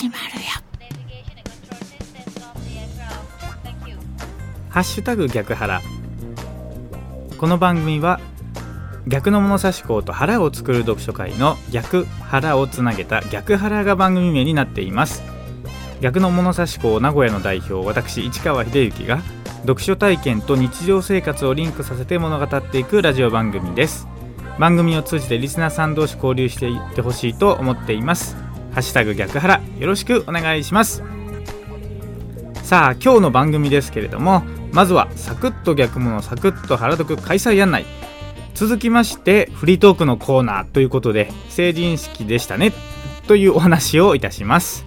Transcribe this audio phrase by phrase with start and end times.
[0.00, 0.40] 始まるよ。
[4.70, 5.82] ハッシュタグ逆腹。
[7.36, 8.18] この番組は
[9.06, 15.22] 逆の物差し校と腹を作る読書会の逆腹をつなげた逆腹が番組名になっています。
[16.00, 19.20] 逆の物差し校名古屋の代表私市川秀幸が
[19.66, 24.08] 読書体験と日常生活をリンクさせて物語っていくラジオ番組です。
[24.58, 28.34] 番組を通じてリスナーさん同士交流していってほしいと思っています。
[28.72, 31.02] ハッシュタグ逆腹よろしくお願いします。
[32.62, 37.84] さあ今日の番組ですけれどもまずはサクッと逆物サクッと腹読開催案内。
[38.54, 42.72] 続きましてフリートークのコーナーということで成人式でしたね
[43.26, 44.84] というお話をいたします。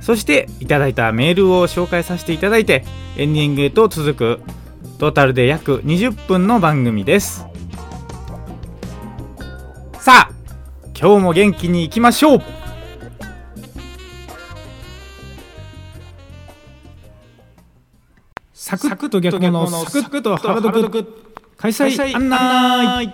[0.00, 2.84] そしていただいたメールを紹介させていただいて
[3.16, 4.40] エンディングへと続く
[4.98, 7.46] トータルで約20分の番組です。
[10.00, 10.30] さあ
[10.98, 12.42] 今日も元気にいきましょう。
[18.66, 21.06] サクッと逆のサクッと腹読
[21.56, 23.12] 開催案内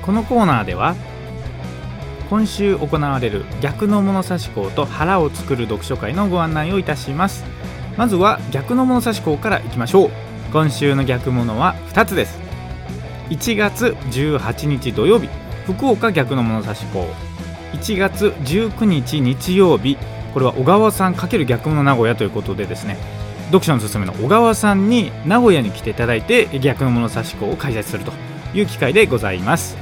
[0.00, 0.94] このコーナーでは
[2.30, 7.44] 今週行われる逆の物差し校と腹を作る読書会のご案内をいたします。
[7.96, 10.10] まずは逆の物差し校からいきましょう。
[10.52, 12.45] 今週の逆物は2つです
[13.30, 15.28] 1月18日土曜日
[15.66, 17.06] 福岡逆の物差し校
[17.72, 19.96] 1月19日日曜日
[20.32, 22.96] これは小川さん×逆物名古屋ということでですね
[23.46, 28.12] 読書のすすめの小川さんに名古屋に来ていただいて逆の物差し校を開催すると
[28.54, 29.76] いう機会でございます。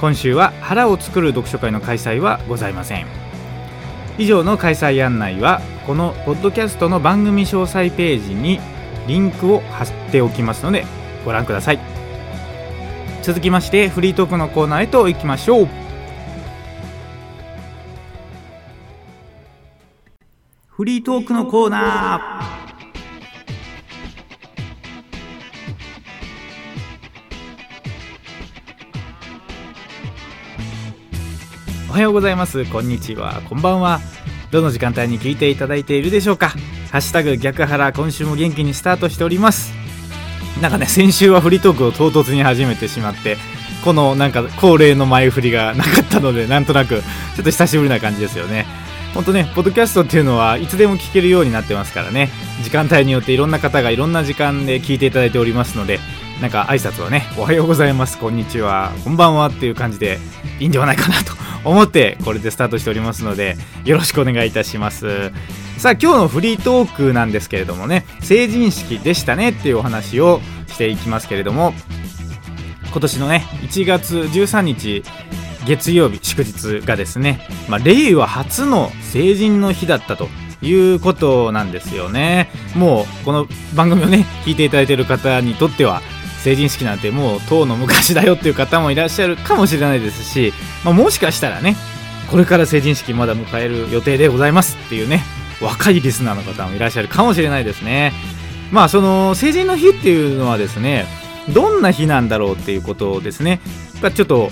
[0.00, 3.06] 今週は腹を作る読書会の開催はございません。
[4.18, 8.60] 以上の開催案内はこのポッドキャストの番組詳細ページに
[9.06, 10.84] リンクを貼っておきますので
[11.24, 11.89] ご覧ください。
[13.22, 15.68] 続きましてフリートークのコーナーへと行きましょう。
[20.66, 22.60] フリートークのコーナー。
[31.90, 32.64] おはようございます。
[32.66, 33.42] こんにちは。
[33.48, 34.00] こんばんは。
[34.50, 36.54] どの時間帯に聞いていただいているでしょうか。
[36.90, 39.79] ハッシュタグ逆腹今週も元気にスタートしております。
[40.60, 43.36] なんかね先週はフリートークを唐突に始めてしまって
[43.84, 48.66] このなんか恒例の前振りがなかったのでなんとなくちょっと久しぶりな感じですよね。
[49.14, 52.30] ほんとねポッドキャストっていうのはいつでも聞けるようになってますからね。
[52.62, 55.98] 時間帯によっていろんな方がいろんな時間で聞いていただいておりますので
[56.40, 60.18] なんか挨拶はねおはようございますこんにちはこんばんはっていう感じで
[60.58, 61.34] いいんではないかなと
[61.68, 65.32] 思ってこれでスタートしておりますのでよろしくお願いいたします。
[65.76, 71.72] さあ今日のフリートークなんですけれどもね成人式でしたねっていうお話をしていきますけれども
[72.90, 75.02] 今年のね1月13日
[75.66, 80.28] 月曜日祝日がですね、まあ、令和初の成人の日だったと
[80.60, 82.50] いうことなんですよね。
[82.76, 86.02] もうこの番組をね聞いていただいている方にとっては
[86.42, 90.52] 成人式なんてもうとうの昔だよっていう方もいらっしゃるかもしれないですし、
[90.84, 91.76] まあ、もしかしたらね
[92.30, 95.22] これから成人式まだ迎える予定でございますっていうね
[95.60, 98.12] 若いリスナーの方もいらっしゃるかもしれないですね。
[98.72, 101.06] まあその成人の日っていうのはですね
[101.52, 103.60] どんな日なんだろうっていうことですね。
[104.14, 104.48] ちょっと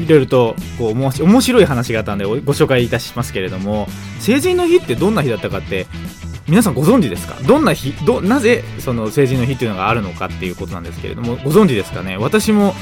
[0.00, 3.86] いろいろとこう面白い話があったんでご紹介いたしますけれども
[4.18, 5.86] 成人の日ってどんな日だったかって
[6.48, 7.34] 皆さんご存知ですか？
[7.46, 12.16] どんな日どなぜその成人の日っていうのがあるのかっていうことなんですけれどもご存知ですかね？
[12.18, 12.74] 私も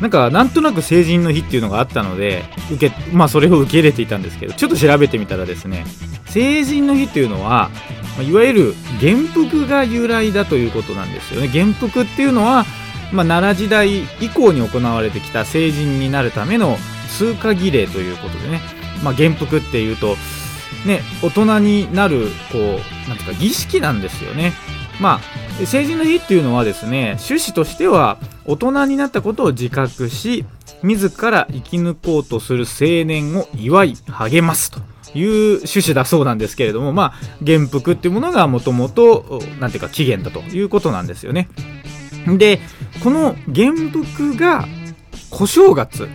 [0.00, 2.42] なんかなんとなく成人の日っていうのがあったので
[2.72, 5.84] 受けまあそれを受け入れていたんですけどちょっと調べてみたらですね
[6.26, 7.70] 成人の日っていうのは、
[8.18, 11.48] まいわゆる元服が由来だということなんですよね。
[11.48, 12.64] 元服っていうのは、
[13.12, 16.76] まあ、奈良時代以降に行われてきた成人になるための
[17.16, 18.60] 通過儀礼ということでね、
[19.04, 20.16] まあ、元服っていうと
[20.84, 24.52] ね、大人になる、こう、なんていうか、儀式なんですよね。
[25.00, 25.20] ま
[25.62, 30.44] あ、成人の日っていうのはですね、趣旨としては、大人になったことを自覚し、
[30.82, 34.80] 自ら生き抜こうとする青年を祝い、励ますと
[35.14, 41.48] いう趣旨だそうなんですけれども、まあ、元服っていうものがもともと、なんていうか、起源だということなんですよね。
[42.26, 42.60] で、
[43.02, 44.66] この元服が、
[45.30, 46.08] 小正月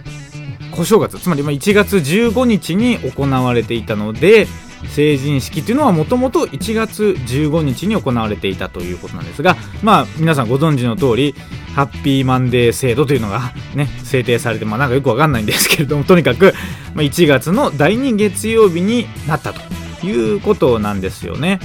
[0.80, 4.48] 小正月つまり1月15日に行われていたので
[4.96, 11.36] 成人式っていうのはもともと1月15日に行われていたということなんですがまあ皆さんご存知の通り
[11.76, 16.54] ハッピーマンデー制度というのがね制定されてまあなんかよくわかんないんですけれどもとにかく
[16.96, 21.60] 1月の第2月曜日になったということなんですよね。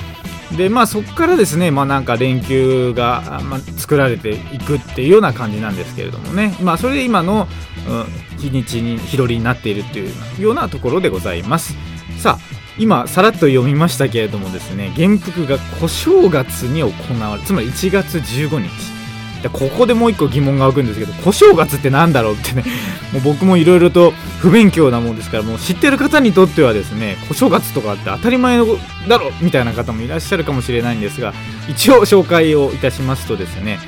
[0.57, 6.57] でまあそこからですねまあなんか連休が、まあ、作られていくっていうような感じなんですけれどもね。
[6.63, 7.49] まあそれで今の、
[7.89, 11.75] うん、日にちに日取りになっているというようなところでございます。
[12.19, 16.91] さあ今さらっと読みましたけれどもですね元服が小正月に行
[17.21, 19.04] われつまり1月15日。
[19.45, 22.65] でここでもう一個疑問が湧くんですけど小正月って何だろうってね。
[23.13, 28.67] もう僕もいろいろと不勉強なもんですからもう知ってる方にとってはですね小正月とかって当たり前の
[29.07, 31.35] だろみたいな方もいらっしゃるかもしれないんですが
[31.69, 33.79] 一応紹介をいたしますとですね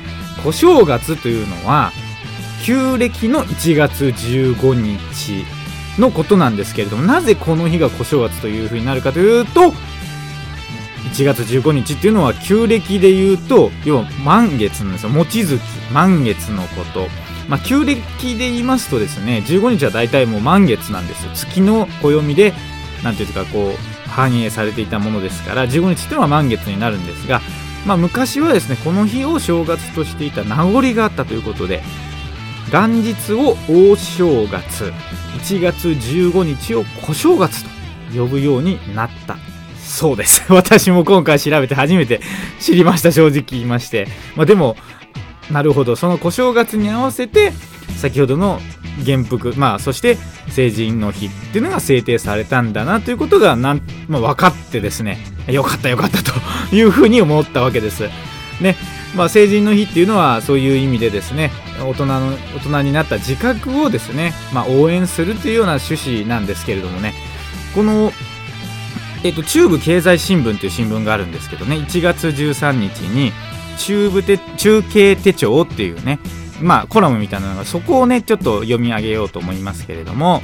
[0.43, 1.91] 小正月というのは
[2.63, 5.45] 旧暦の1月15日
[5.99, 9.73] のことなんですけれどもなぜこの日が小正月というふうになるかというと
[11.03, 15.09] 1月15日っていうのは旧暦で言うと要は満月なんですよ。
[15.09, 15.59] 望月
[15.91, 17.07] 満月のこと。
[17.47, 18.01] まあ、旧暦
[18.37, 21.31] で言いますとですね15日は大体もう満月なんですよ。
[21.33, 22.53] 月の暦で
[23.03, 27.41] 何ていうかこう反映されていたものですから15日っていうのは満月になるんですが、
[27.85, 31.83] まあ、昔はですねこの日を正月としていた名残があったということで
[32.71, 34.91] 元日を大正月
[35.39, 37.69] 1月15日を小正月と
[38.13, 39.37] 呼ぶようになった。
[39.87, 40.43] そうです。
[40.53, 42.21] 私も今回調べて初めて
[42.59, 44.75] 知りました正直言いまして、まあ、でも
[45.49, 45.95] なるほど。
[45.95, 47.53] その小正月に合わせて
[47.97, 48.59] 先ほどの
[49.03, 50.17] 元服まあそして
[50.49, 55.19] 成人の日っていうのが制定されたんだなということがなん、まあ、分かってですね。
[55.47, 56.33] よかったよかったと
[56.75, 58.09] いうふうに思ったわけです。
[58.59, 58.75] ね。
[59.15, 61.49] まあ、成人の日っていうのはそういう意味でですね
[61.79, 67.13] 大人の大人になった自覚をですね、まあ、応援するというような趣旨なんですけれどもね。
[67.73, 68.11] この
[69.27, 71.75] えっと、中部経済新聞という新聞があるんですけどね。
[71.75, 73.33] 1月13日に
[73.77, 76.19] 中部て中継手帳っていうね
[76.61, 80.41] まあコラムみたいなのがそこをねちょっと読み上げようと思いますけれども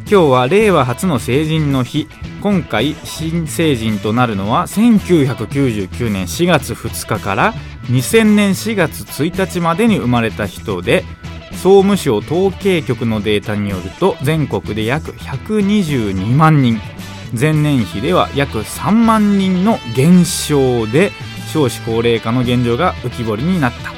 [0.00, 2.08] 今日は令和初の成人の日。
[2.40, 7.52] 今回新成人となるのは1999年4月2日から
[7.86, 11.04] 2000年4月1日までに生まれた人で
[11.52, 16.80] 総務省統計局のデータによると全国で約122万人。
[17.38, 21.12] 前年比では約3万人の減少で
[21.52, 23.92] 少子高齢化の現状が浮き彫りになった、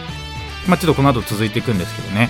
[0.69, 2.29] まあ、ちょっとこの後続いていくんですけどね、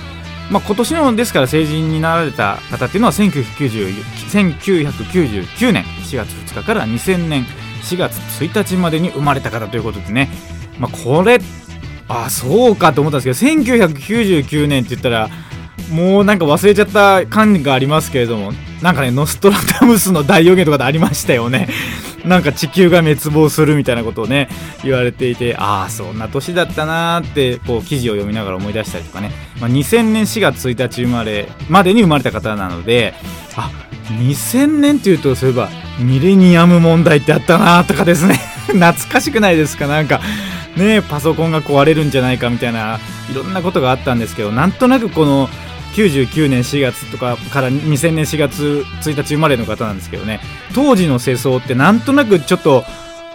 [0.51, 5.85] まあ、今年のですから成人になられた方っていうのは1999年。
[5.85, 7.47] 4月2日から2000年。
[7.83, 10.29] 4月1日までに生まれた方ということでね、
[10.79, 11.39] まあ、これ
[12.13, 15.29] あそうかと思ったんですけど1999年って言ったら
[15.93, 18.53] もうなんか忘れちゃった感がありますけれども
[18.83, 21.69] なんかねノストラダムスの大予言とかでありましたよね。
[22.25, 24.49] なんか地球が滅亡するみたいなことをね
[24.85, 33.15] 言われていてああそんな年だったなーってこう記事を読みながら思い出したりとかね、まあ、2000年4月1日生まれまでに生まれた方なので
[33.57, 33.71] あ
[34.19, 38.39] 2000年っていうとそういえばミレニアム問題ってあったなーとかですね。
[38.69, 39.87] 懐かしくないですか？
[39.87, 40.21] なんか
[40.81, 42.99] ねパソコンが壊れるんじゃないかみたいな
[43.31, 45.49] いろんなことがあったんですけどなんとなくこの
[45.95, 50.41] 99年4月とかから2000年4月1日生まれの方なんですけどね
[50.75, 52.85] 当時の世相ってなんとなくちょっと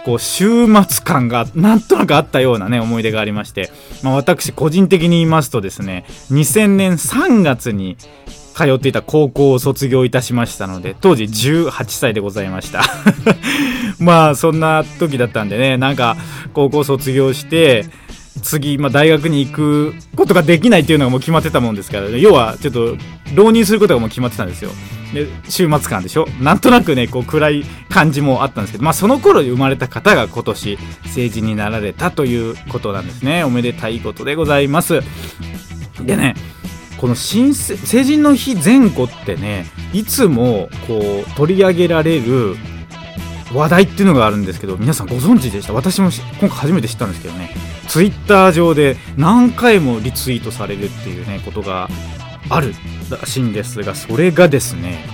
[0.04, 3.70] こう週末感がなんとなくあったようなね思い出がありまして、
[4.02, 7.96] まあ、私個人的に言いますとですね2000年3月に
[8.56, 12.82] 通っていた高校を卒業いたしましたので当時18歳でございました。
[14.00, 16.16] まあそんな時だったんでねなんか
[16.54, 17.84] 高校卒業して
[18.42, 22.96] 次、まあ、大学に行くことができないっていうのがもう決まってたもんですから、ね、要はちょっと
[23.34, 24.70] 浪人することがもう決まってたんですよ。
[25.12, 26.26] で週末間でしょ。
[26.40, 33.44] なんとなくねこう暗い感じもあったんですけど、まあ、その頃に生まれた方が今年成人になられたということなんですね。
[33.44, 35.00] おめでたいことでございます。
[36.00, 36.34] でね
[37.00, 42.56] この新成人の日前後ってねいつもこう取り上げられる
[43.52, 45.72] 話題っていうのがあるんですけど皆さんご存知でした？
[45.72, 46.10] 私も
[46.40, 47.50] 今回初めて知ったんですけどね。
[47.88, 51.88] ツイッター上で何回もリツイートされるっていうねことが
[52.48, 52.74] ある
[53.10, 55.04] らしいんですがそれがですね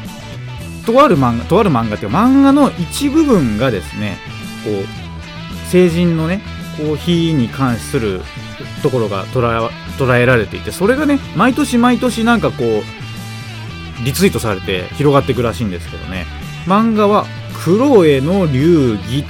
[0.87, 4.17] とある漫画とある漫画っていうか漫画の一部分がですね
[4.65, 6.43] こう成人のね
[6.79, 8.23] こう日に関する
[8.83, 16.27] ところが捉えられていてそれがね毎年毎年なんかこうリツイートされて広がっていくらしいんですけどね。
[16.67, 17.27] 漫画は
[17.65, 19.21] 「クロエの流儀」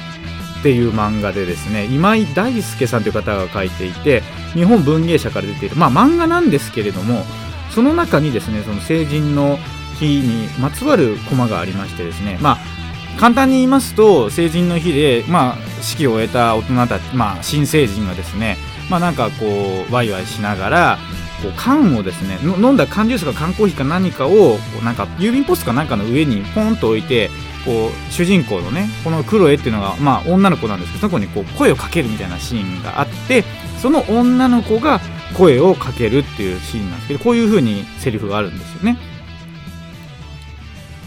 [0.60, 4.22] っていう漫画でですね今井大輔さんという方が書いていて
[4.54, 5.76] 日本文芸社から出ている。
[5.76, 7.24] まあ漫画なんですけれども
[7.70, 9.58] その中にですねその成人の
[9.98, 12.82] 日にまつわるコマがありましてですねまあ
[13.18, 18.56] 簡単に言いますと成人の日で、まあ、式を終えた大人たち、まあ、新成人がですね、
[18.90, 19.46] まあ、なんかこ
[19.88, 20.98] うワイワイしながら
[21.42, 27.30] こう缶をですね飲んだ缶ジュースか缶コーヒーか何かをなんか郵便ポストかなんかの上にポンと置いて
[27.64, 33.44] こう主人公のねこのクロエっていうのが、まあ、女の子なんですけどその子にこう声をかけるみたいなシーンがあって
[33.80, 35.00] その女の子が
[35.36, 38.98] 声をかけるっていうシーンなんですけどこういう風にセリフがあるんですよね。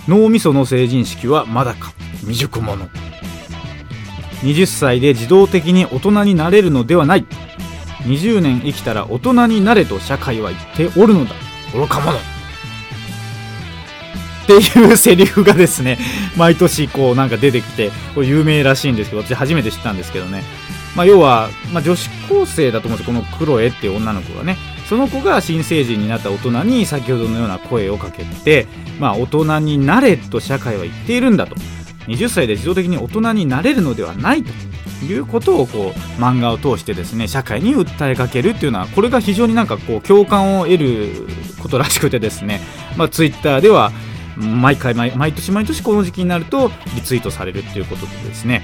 [0.07, 1.93] 脳みその成人式はまだか。
[2.19, 2.87] 未熟者。
[4.41, 7.25] 20歳で自動的に大人になれるのではない。
[8.05, 11.35] 20年生きたら大人になれと社会は言っておるのだ。
[11.73, 12.17] 愚か者。
[14.43, 15.97] っていうセリフがですね
[16.37, 20.43] 毎年こうなんか出てきてこれ有名らしいんですけど私初めて知ったんですけどね。
[20.95, 24.57] まあ、要は、まあ、女子高生だと思うんですよこのクロエっていう女の子がね。
[24.87, 28.67] その子が新成人になった大人に先ほどのような声をかけて、
[28.99, 31.55] まあ、大人になれと社会は言っているんだと
[32.07, 34.51] 20歳で自動的に大人になれるのではないと
[35.05, 41.27] いうことをこう漫画を通してですね社会に訴えかけるっていうのはこれが非常になんかこう共感を得る
[41.61, 42.61] ことらしくてですね、
[42.95, 43.91] まあ、ツイッターでは
[44.37, 48.63] 毎回毎年毎年この時期になるとリツイートされるっていうことでですね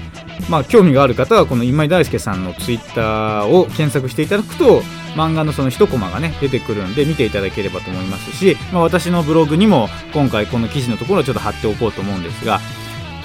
[0.50, 4.82] まあ興味がある方はこの今井大輔さんのツイッターを検索していただくと
[5.14, 12.60] 漫画のその一コマがね出てくるんで見ていただければと思いますし、まあ、私のブログにも今回この記事のところをちょっと貼っておこうと思うんですが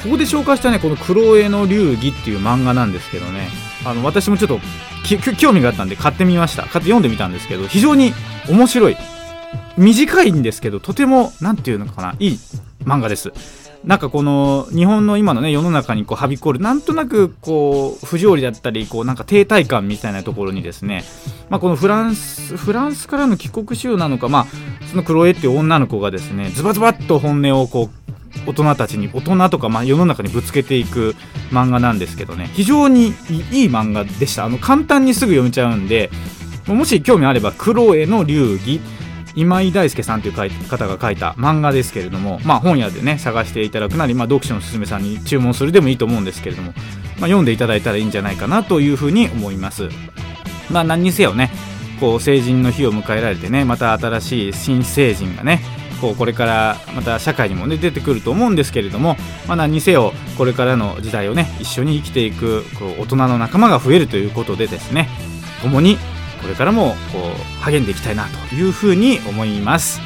[0.03, 3.49] ここで紹介したねこの「黒江の流儀」っていう漫画なんですけどね。
[3.85, 4.59] あの私もちょっと
[5.37, 6.63] 興味があったんで買ってみました。
[6.63, 8.13] 買って読んでみたんですけど非常に
[8.49, 8.97] 面白い。
[9.77, 12.39] 短いんですけどとても何て言うのかないい
[12.83, 13.31] 漫画です。
[13.85, 21.03] なんかこの日本の今のね世の中にこうはびこるなんとなくこう不条理だったりこうなんか停滞感みたいなところにですね、
[21.49, 24.45] まあ、このフランスフランスからの帰国集なのかまあ
[24.89, 28.06] そのクロエっていう女の子がですねズバズバッと本音をこう
[28.45, 31.15] 大人たちに大人とかまあ世の中にぶつけていく
[31.51, 33.07] 漫画なんですけどね非常に
[33.51, 36.09] いい漫画でしたあの簡単にすぐ読めちゃうんで
[36.67, 38.81] もし興味あれば「クロエの流儀」
[39.37, 40.33] 今井大輔さんという
[40.67, 46.81] 方が書いた漫画ですけれども、まあ、本屋でね探していただくなり、まあ、読書のすすめさんに注文するでもいいと思うんですけれども、まあ、
[47.25, 49.89] 読んでいただいたらいいんじゃないかなというふうに思います。
[50.71, 51.51] まあ、何にせよね
[51.99, 55.61] こう成人の日を迎えられてねまた新しい新成人がね
[55.99, 59.15] こうこれからまた社会にもね出てくると思うんですけれども、
[59.47, 65.09] まあ、何にせよこれからの時代をね一緒に生きていくこう大人の仲間が増えるということでですね
[65.61, 65.97] 共に
[66.41, 67.19] これからもこ
[67.59, 69.99] う励んでいきたいなというふうに思います。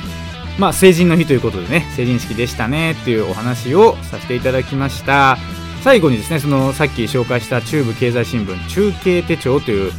[0.60, 5.38] まあ成人の日ということでね成人式でしたねっていうお話をさせていただきました。
[5.84, 9.92] 最後にですねそのさっき紹介した中部経済新聞中継手帳という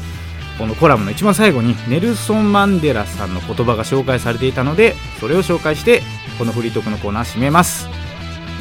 [0.58, 6.02] このコラムの一番最後にネルソン・マンデラさんの言葉が紹介されていたのでそれを紹介して
[6.38, 7.88] このフリートークのコーナー締めます。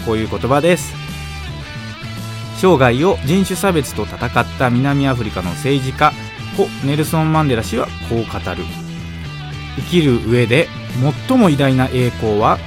[0.06, 0.94] こういう言葉です。
[2.58, 6.14] 生涯を人種差別と戦った南アフリカの政治家
[6.56, 8.64] 故ネルソン・マンデラ氏はこう語る。
[9.78, 10.68] 生きる上で
[11.28, 12.60] 最も偉大な栄光は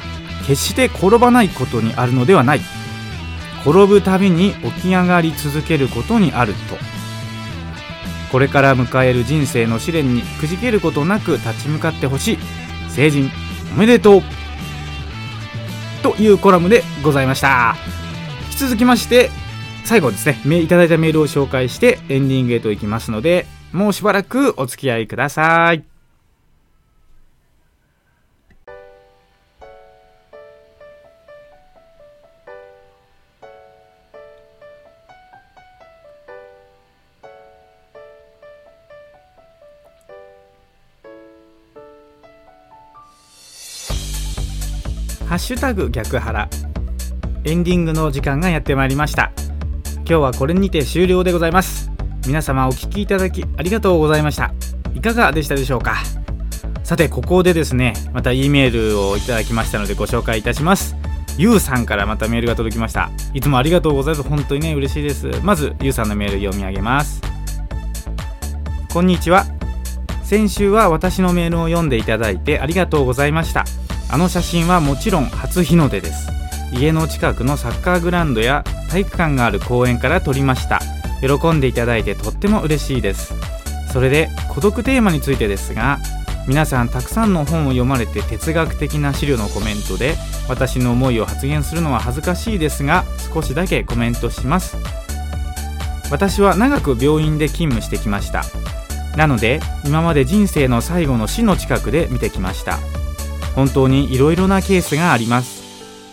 [0.47, 2.61] 決して転ばないことにあるのではない。
[3.63, 6.94] 転ぶたびに起き上がり続けることにあると。
[8.35, 12.39] これから迎える人生の試練にくじけることなく立ち向かってほしい。
[12.89, 13.31] 成人
[13.77, 14.23] おめでとう。
[16.03, 17.77] というコラムでございました。
[18.47, 19.31] 引き続きまして
[19.85, 20.61] 最後ですね。
[20.61, 25.94] いただいたメールを紹介してエンディングへと行きますのでもうしばらくお付き合いください。
[45.45, 46.49] シュタグ逆腹
[47.45, 49.31] エンディングの時間がやってまいりました。
[49.97, 51.91] 今日はこれにて終了でございます。
[52.27, 54.55] 皆様お聴きいただきありがとうございました。
[54.95, 55.97] いかがでしたでしょうか？
[56.83, 60.97] さてここでですねまた E メールをいただきましたのでご紹介いたします。
[61.37, 63.11] ゆうさんからまたメールが届きました。
[63.35, 64.27] いつもありがとうございます。
[64.27, 65.29] 本当にね嬉しいです。
[65.43, 67.21] まずゆうさんのメール読み上げます。
[68.91, 69.45] こんにちは。
[70.23, 73.67] 先週は私のメールを読んでいただいてありがとうございました。
[74.11, 76.29] あの写真はもちろん初日の出です。
[76.73, 80.81] 家の近くのサッカーグラウンドや体育館がある公園から撮りました。
[81.21, 83.35] 喜んでいただいてとっても嬉しいです。
[83.93, 85.99] それで孤独テーマについてですが
[86.47, 90.17] 皆さんたくさんの本を読まれて哲学的な資料のコメントで
[90.49, 94.77] 私の思いを発言するのは恥ずかしいですが少しだけコメントします。
[96.11, 98.45] 私は長く病院で勤務してきました。
[99.17, 102.79] なので今まで人生の最後の死の近くで見てきました。
[103.55, 105.63] 本当にいろいろなケースがあります。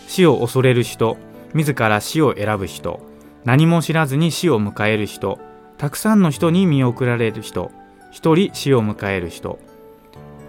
[0.07, 1.17] 死を恐れる人
[1.53, 2.99] 自ら死を選ぶ人
[3.45, 5.39] 何も知らずに死を迎える人
[5.77, 7.71] たくさんの人に見送られる人
[8.11, 9.57] 一人死を迎える人。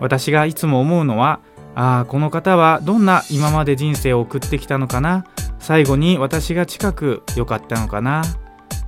[0.01, 1.41] 私がいつも思うのは
[1.75, 5.25] ああこの方はどんな今まで人生を送ってきたのかな？
[5.59, 8.23] 最後に私が近く良かったのかな？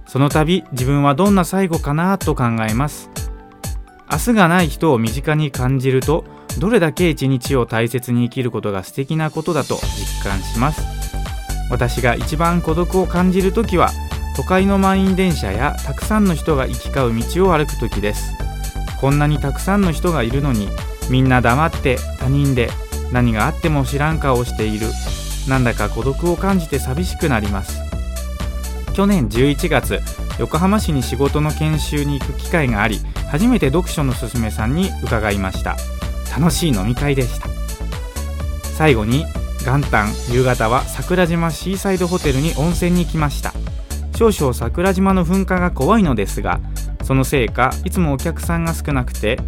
[0.06, 2.18] その度自分はどんな最後かな？
[2.18, 3.10] と考えます。
[4.14, 6.24] 明日がない人を身近に感じると
[6.60, 10.82] どれだけ一日を大切に生きることが素敵なことだと実感します。
[11.68, 13.90] 私が一番孤独を感じる時は
[14.36, 18.34] 都会の満員電車やたくさんの人が行き交う道を歩く時です。
[19.00, 20.68] こんなにたくさんの人がいるのに
[21.10, 22.70] みんな黙って他人で
[23.10, 24.86] 何があっても知らん顔をしている。
[25.48, 27.80] なんだか孤独を感じて寂しくなります。
[28.94, 30.00] 去年11月
[30.38, 33.00] 横浜市に仕事の研修に行く機会があり
[33.34, 35.74] 初めて読書のすすめさんに伺いました。
[36.38, 37.48] 楽しい飲み会でした。
[38.62, 39.24] 最後に
[39.66, 43.52] 元旦夕方は桜島シーサイドホテルに温泉に来ました。
[44.14, 46.60] 少々桜島の噴火が怖いのですが
[47.02, 49.40] そのせいかいつもお客さんが少なくて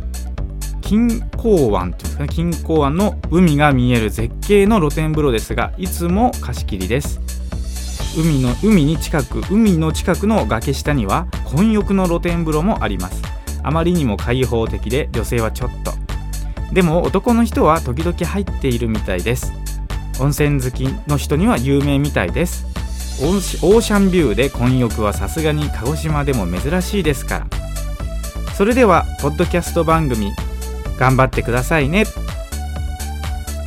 [0.81, 7.21] 金港湾というんですかね金港湾の海が見える絶景の露天風呂ですがいつも貸し切りです。
[8.19, 13.36] 海の海に近く海の近くの崖下には混浴の露天風呂もあります。
[13.67, 15.93] あまりにも開放的で女性はちょっと。
[16.73, 19.53] でも男の人は時々入っているみたいです。
[20.21, 22.65] 温泉好きの人には有名みたいです。
[23.21, 27.47] オーシャンビューで混浴はさすがに鹿児島でも珍しいですから。
[28.55, 30.31] それではポッドキャスト番組
[30.97, 32.05] 頑張ってくださいね。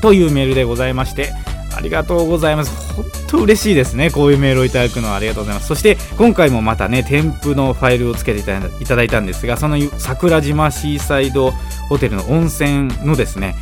[0.02, 1.34] というメールでございまして
[1.76, 2.94] ありがとうございます。
[2.94, 4.10] 本当嬉しいですね。
[4.10, 5.68] こういうメールをいただくのはありがとうございます。
[5.68, 11.52] そして今回もまたね添付のファイルをつけていただいたんですがその桜島シーサイド
[11.90, 13.56] ホテルの温泉のですね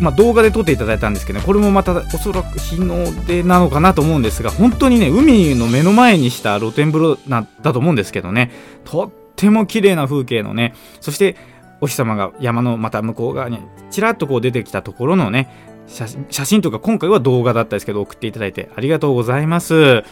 [0.00, 8.50] まあ、動画で撮っていただいたんですけど、ね、これもまたおそらく日の出なのかなと思うんですが本当にね海の目の前にした露天風呂なだと思うんですけどね
[8.84, 11.36] とっても綺麗な風景のねそして
[11.80, 20.04] お日様が山のまた向こう側にちらっとこう出てきたところのね写真とか今回は動画だったですけど送っていただいてありがとうございます。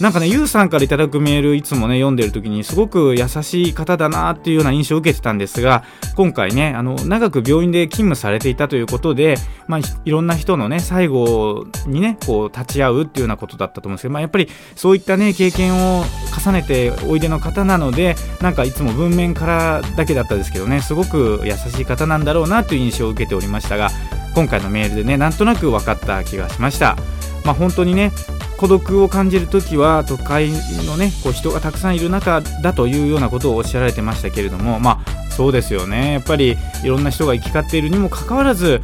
[0.00, 5.84] なんかね、ゆうさんからいただくメール、いつもね、読んでる時に、すごく優しい方だなっていうような印象を受けてたんですが、
[6.16, 9.36] 今回ね、あの、長く病院で勤務されていたということで、
[9.68, 16.04] まあ、いろんな人のね、最後にね、こう、立ち会うっていうようなことだったと思うんですけど、まあ、やっぱりそういったね、経験を
[16.36, 23.90] 重ねておいでの方なので、なんかいつも文面からだけだったですけどね、すごく優しい方なんだろうなという印象を受けておりましたが、
[24.34, 26.96] 今回のメールでね、なんとなく分かった気がしました。
[27.44, 28.12] まあ、本当にね
[28.56, 30.50] 孤独を感じるときは都会
[30.86, 38.82] のねこう人がたくさんいる中だというようなことをおっしゃられてましたけれどもまあそうですよねやっぱりいろんな人が行き交っているにもかかわらず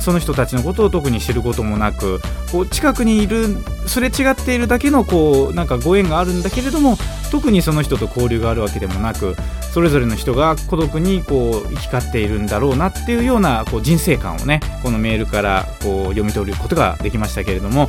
[0.00, 2.20] その人たちのことを特に知ることもなく
[2.52, 3.48] こう近くにいる
[3.86, 6.96] すれ違っているだけのこうなんかご縁があるんだけれども
[7.30, 9.34] 特にその人と交流があるわけでもなく
[9.72, 17.88] それぞれの人が孤独にこう行き交っているんだろうなっていうようなこう人生観をねこのメールからこう読み取ることができましたけれども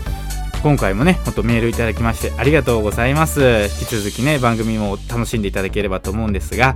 [0.63, 3.41] 今回もねほんとメールいただきましてありがとうございます。
[3.81, 6.73] 引き続きね番組も楽しんでいただければと思うんですが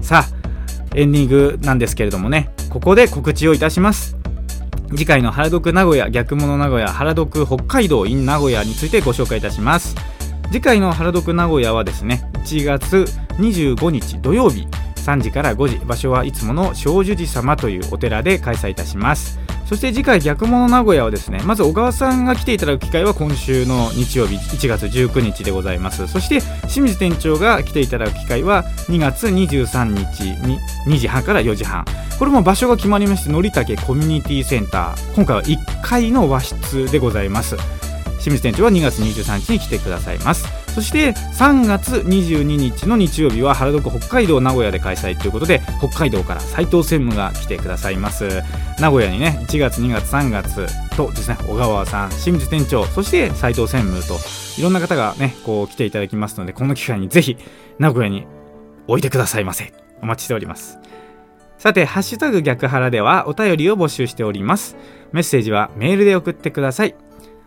[0.00, 4.16] さあエンディングなんですけれどもねここで告知をいたします。
[4.90, 10.15] 次回の原読名古屋逆物名古屋原読北海道 in 名古屋についてご紹介いたします。
[10.52, 13.04] 次回の原読名古屋はですね1月
[13.38, 19.38] 25日土曜日3時から5時場所はいつもの正寿寺様というお寺で開催いたします。
[19.66, 26.06] そして次回逆物名古屋はですねまず小川さんが来ていただく機会は今週の日曜日1月19日でございます。
[26.06, 31.84] そして清水店長が来ていただく機会は2月23日に2時半から4時半。
[32.16, 35.14] これも場所が決まりましてのりたけコミュニティセンター。
[35.14, 37.56] 今回は1階の和室でございます。
[38.26, 48.42] 清水店長は2月23日に来てくださいますそして3月22日の日曜日は原宿北海道名古屋で開催ということで北海道から斉藤専務が来てくださいます
[48.80, 54.16] 名古屋にね1月2月3月とですね小川さん清水店長そして斉藤専務と
[54.58, 57.36] いろんな方がねこう来ていただきますのでこの機会にぜひ
[57.78, 58.26] 名古屋に
[58.88, 60.80] おいでくださいませお待ちしております
[61.58, 64.76] さて、ハッシュタグ逆腹ではお便りを募集しております。
[65.12, 66.94] メッセージはメールで送ってください。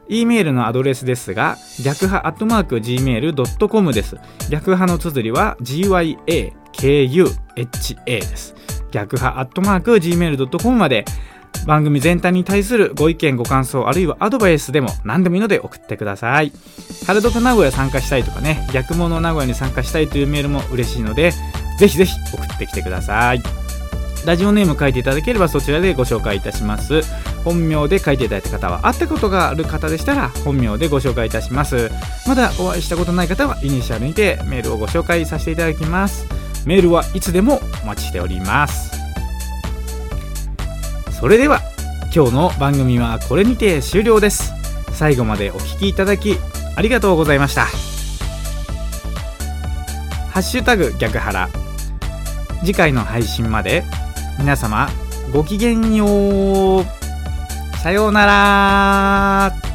[0.10, 4.18] E メールのアドレスですが、逆派アットマーク Gmail.com です。
[4.50, 6.50] 逆派の綴りは GYAKUHA
[8.06, 8.56] です。
[8.92, 11.06] 逆派アットマーク Gmail.com まで
[11.66, 16.52] 番組全体に対するご意見ご感想あるいはアドバイスでも何でもいいので送ってください
[17.06, 21.32] 春毒名古屋参加したいとかね逆物名古屋に参加したいというメールも嬉しいので
[21.78, 23.42] ぜひぜひ送ってきてください
[24.26, 27.02] ラジオネーム書いていただければそちらでご紹介いたします。
[27.44, 31.90] 本名で書いていただいた方は会ったことがある方でしたら本名でご紹介いたします。
[32.28, 36.26] まだお会いしたことない方はイニシャルにてメールをご紹介させていただきます。
[36.66, 38.92] メールはいつでもお待ちしております。
[41.20, 41.62] それでは
[42.14, 44.54] 今日の番組はこれにて終了です。
[44.92, 46.38] 最後までお聴きいただき
[46.76, 47.66] ありがとうございました。
[50.32, 51.50] ハッシュタグ逆ハラ。
[52.62, 53.84] 次回の配信まで
[54.40, 54.88] 皆様
[55.34, 56.86] ごきげんよう。
[57.78, 59.69] さようなら。